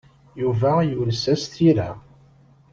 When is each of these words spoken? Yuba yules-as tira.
Yuba 0.41 0.73
yules-as 0.89 1.43
tira. 1.53 1.89